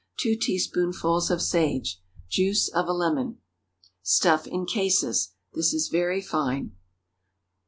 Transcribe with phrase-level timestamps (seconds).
[0.21, 2.01] 2 teaspoonfuls of sage.
[2.27, 3.37] Juice of a lemon.
[4.01, 5.33] Stuff in cases.
[5.53, 6.71] This is very fine.